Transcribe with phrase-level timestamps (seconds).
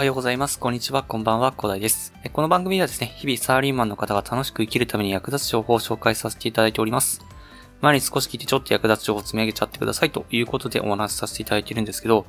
[0.00, 0.58] はい、おはようございます。
[0.58, 2.14] こんにちは、こんばんは、小大です。
[2.32, 7.22] この番組ではですね、日々サラリーマンの方が楽しく生きるために役立つ情報を紹介させていただいております。
[7.82, 12.24] 前に少し聞いてちょっと役立つ情報を積み上げちゃってくださいということでお話しさせていただいているんですけど、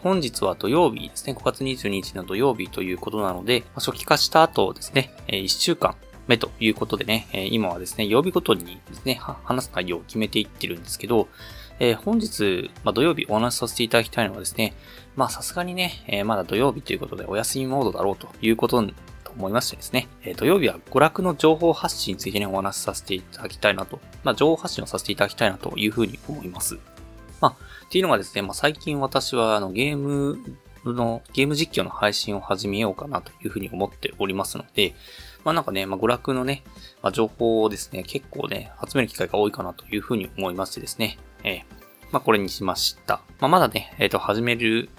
[0.00, 5.94] 本日は土曜日ですね、5月22日の土曜日ということなので、初期化した後ですね、1週間
[6.26, 11.28] 目ということでね、今はですね、曜日ごとにですね、話す内容を決めていってるんですけど、
[11.80, 14.74] えー、本日、まあ、土曜日お話しさせていただきたいのはですね、
[15.16, 26.78] まあさすがにね、えー、まだ土曜日ということでお休みモードだろうということと思いましてですね、えー、土曜日は娯楽の情報発信についてね、お話しさせていただきたいなと、まあ情報発信をさせていただきたいなというふうに思います。
[27.40, 30.38] まあ、っていうのがですね、まあ最近私はあのゲーム
[30.84, 34.94] の、ゲーム実況の配信を始めようかなというふうに思っておりますので、
[35.44, 36.62] まあなんかね、まあ娯楽のね、
[37.02, 41.62] まあ、情報をですね、結構ね、集める機会が多いかなというふうに思いましてですね、えー、
[42.10, 43.22] まあ、これにしました。
[43.38, 44.90] まあ、まだね、えっ、ー、と、始める、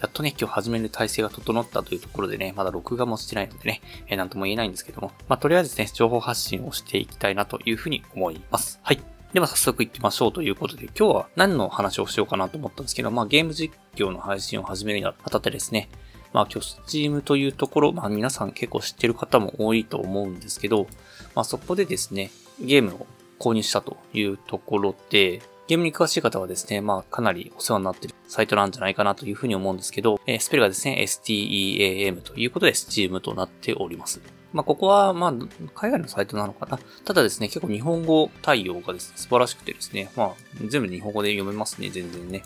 [0.00, 8.80] やっとね、今日始める体制が整ったというところでね、まだ録画もしてないのでね、えー、なんとも言えないんですけども、まあ、とりあえずね、情報発信をしていきたいなというふうに思います。
[8.82, 9.00] はい。
[9.32, 15.90] では早速行きましょうということで、今日は何の話をしようかなと思ったんですけど、まあゲーム実況の配信を始めるにあたってですね、
[16.32, 20.86] まあ今日 Steam というところ、まあ皆さん結構知ってる方も多いと思うんですけど、
[21.34, 23.06] まあそこでですね、ゲームを
[23.38, 34.22] 購入したというところで、ゲームに詳しい方はですね、まあ、かなりお世話になっているサイトなんじゃないかなというふうに思うんですけど、えー、スペルがですね、STEAM ということで Steam となっております。
[34.54, 35.32] まあ、ここは、まあ、
[35.74, 36.78] 海外のサイトなのかな。
[37.04, 40.30] ただですね、結構日本語対応がですね、素晴らしくてですね、まあ、
[40.66, 42.42] 全部日本語で読めますね、全然ね。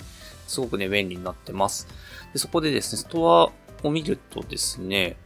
[0.48, 1.86] すごくね、便利になってます。
[2.32, 3.52] でそこでですね、ストア
[3.86, 5.16] を見るとですね、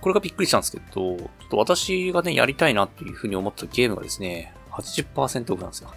[0.00, 5.92] これがびっくりしたんですけど、ちょっと私がね、やりたいなというふうに思ったゲームがですね、80%オフなんですよ。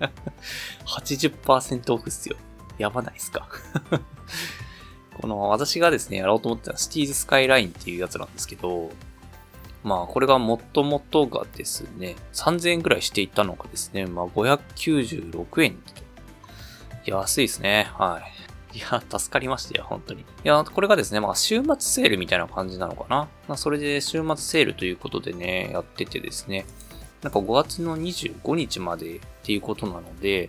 [0.86, 2.36] 80%オフっすよ。
[2.78, 3.48] やばないっすか？
[5.20, 8.90] この、私がですね、やろうと思ったのはシティーズスカイラインっていうやつなんですけど、
[9.82, 15.78] まあ、これがもともとがですね、3000円くらいしていたのがですね、まあ、596円。
[17.04, 17.88] 安いですね。
[17.96, 18.20] は
[18.74, 18.78] い。
[18.78, 20.20] いや、 助かりましたよ、本当に。
[20.22, 23.28] いや、これがですね、まあ、週末セールみたいな感じなのかな。
[23.48, 26.66] まあ、それで週末セールということでね、やっててですね。
[27.26, 30.48] なんか5月の25日までっていうことなので、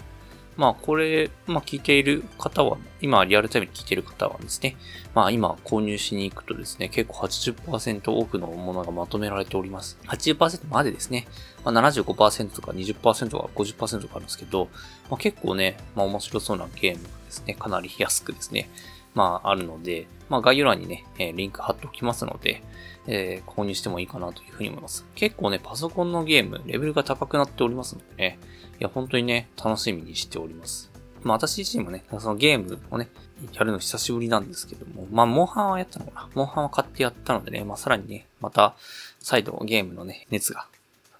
[0.58, 4.78] まあこれ、まあ聞いている方は、今リアルタイムに聞いている方はですね、
[5.16, 9.98] まあ今購入しに行くとですね、結構80%多くのものがまとめられております。
[10.06, 11.28] 80%までですね、
[11.66, 14.70] まあ、75%とか20%とか50%とかあるんですけど、
[15.10, 18.70] まあ、結構ね、まあ面白そうなゲームですね、かなり安くですね、
[19.18, 22.62] まああるので、まあ概要欄にね、えリンク貼っておきますので、
[23.08, 25.08] えー、購入してもいいかなというふうに思います。
[25.16, 28.40] 結構ね、パソコンのゲーム、レベルが高くなっておりますのでね、
[28.80, 30.92] いや、本当にね、楽しみにしております。
[31.24, 33.10] まあ私自身もね、そのゲームをね、
[33.54, 38.76] やるの久しぶりなんですけども、まあ、モンハンはやったのかなモンハンは買ってやったのでね、まあさらにね、また、
[39.20, 40.68] 再度ゲームのね、熱が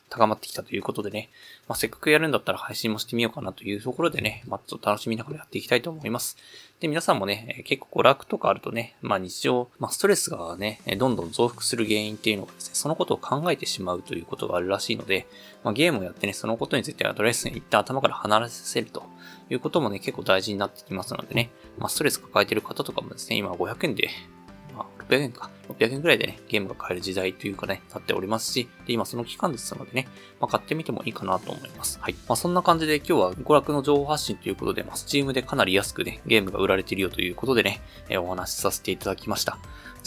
[0.10, 1.30] 高まってきたということでね、
[1.68, 6.38] まあ、せっかくやるんだったら配信もしてみようかなというところでね、まあ、ちょっと楽しみながらやっていきたいと思います。
[6.80, 15.28] で、皆さんもね、結構娯楽とかあるとね、まあ日常、まあストレスがね、どんどん増幅する原因っていうのがですね、そのことを考えてしまうということがあるらしいので、
[15.64, 19.04] まあゲームをやってね、そのことについてアドレスに一旦頭から離れさせると
[19.50, 24.10] いうこともね、結構大事になってきますのでね、まあストレス抱えてる方とかもですね、今500円で
[24.78, 25.50] ま600円か。
[25.68, 30.08] 600円くらいでね、ゲームが買える時代というかね、経っておりますし、で、今その期間ですのでね、
[30.40, 32.00] まあ、買ってみてもいいかなと思います。
[32.02, 32.14] はい。
[32.28, 39.58] まあ、そんな感じで今日は娯楽の情報発信ということで、まあ、Steam でかなり安くね、ゲームが売られているよということでね、えー、お話しさせていただきました。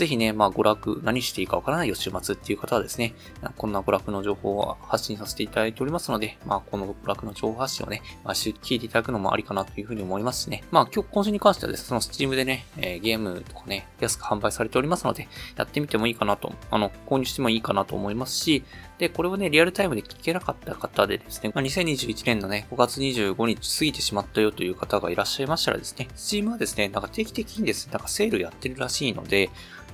[0.00, 3.14] ぜひね、まあ、娯楽、何していいかわからないよ、週末っていう方はですね、
[3.58, 10.64] こんな娯楽の情報を発信させていただいておりますので、まあ、この娯楽の情報発信をね、まあ、聞いていただくのもありかなというふうに思いますしね。
[10.70, 18.64] まあ、今日、今週に関してはですね、その Steam でね、えー、ゲームとかね、安く販売されておりますので、やってみてもいいかなと、あの、購入してもいいかなと思いますし、
[18.98, 29.50] で、これをね、リアルタイムで聞けなかった方でですね、まあ、2021年のね、5月25日過ぎてしまったよという方がいらっしゃいましたらですね、Steam はですね、なんか定期的にですね、なんかセールやってるらしいので、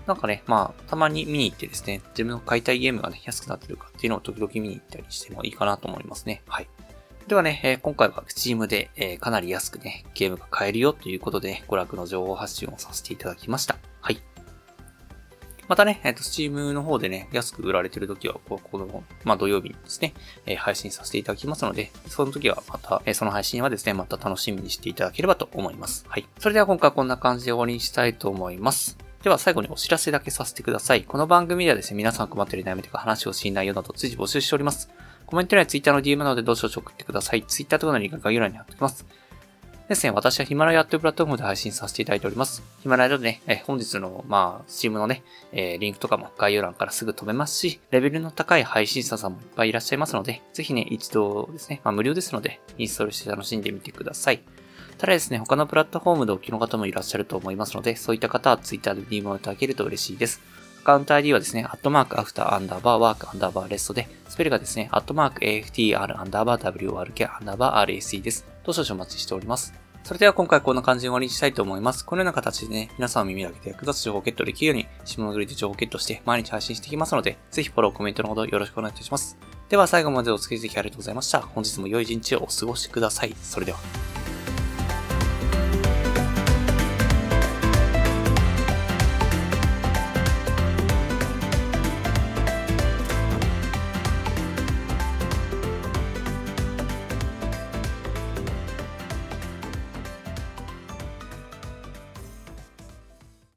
[0.06, 6.42] なんかね、まあ、たまに見に行ってですね、自分の買いたいゲームがね、安くなってるかっていうのを時々見に行ったりしてもいいかなと思いますね。
[6.46, 6.68] はい。
[7.26, 13.76] ではね、え、今回は Steam で、え、かなり安くね、ゲームが買えるよということで、ね、娯楽の情報発信をさせていただきました。
[14.00, 14.35] はい。
[15.68, 20.14] またね、えっ、ー、と、Steam の方でね、安く売られてる時は、ここの、まあ、土曜日にですね、
[20.46, 26.04] えー、配信させていただきますので、その時はまた、えー、その配信はですね、また楽しみにしていただければと思います。
[26.08, 26.26] はい。
[26.38, 28.96] それでは今回はこんな感じで終わりにしたいと思います。
[29.22, 31.02] では最後にお知らせだけさせてください。
[31.02, 34.88] この番組ではですね、皆さん困っている悩みとか話をしない内容など随時募集しております。
[35.26, 37.42] コメント欄や Twitter の DM などでどうしよう送ってください。
[37.42, 39.04] Twitter とかのリンクが概要欄に貼っておきます。
[39.88, 42.64] ですね、私はヒマラヤというプラットフォームで配信させていただいております。
[42.80, 45.22] ヒマラヤでね、え本日の、まあ、スチームのね、
[45.52, 54.42] えー、リンクとかも概要欄からすぐ飛べますし、レベルの高い配信者さんもいっぱいいらっしゃいますので、ぜひね、一度ですね、まあ、無料ですので、インストールして楽しんでみてください。
[54.98, 60.40] ただですね、他のプラットフォームでお聞きの方もいらっしゃると思いますので、そういった方は Twitter で DM をいただけると嬉しいです。
[60.86, 68.46] アカウント ID はですね、アットマーク after アンダーバー work アンダーバー rest で、スペルがですね、アットマーク AFTR アンダーバー WRK アンダーバー RSE です。
[68.62, 69.74] どう少々お待ちしております。
[70.04, 72.04] それでは今回こんな感じで終わりにしたいと思います。
[72.04, 79.36] このような形でね、皆さんの耳だけで役立つ情報をゲットできるように、下のグリで情報をゲットして毎日配信していきますので、ぜひフォロー、コメントのほどよろしくお願いいたします。
[79.68, 81.40] では最後までお付き合いいただきありがとうございました。
[81.40, 83.34] 本日も良い一日をお過ごしください。
[83.42, 84.25] それでは。